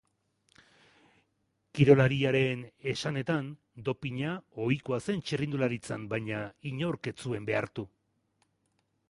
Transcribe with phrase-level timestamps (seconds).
[1.79, 2.63] Kirolariaren
[2.93, 3.51] esanetan,
[3.91, 4.33] dopina
[4.65, 6.41] ohikoa zen txirrindularitzan, baina
[6.73, 7.87] inork ez zuen behartu.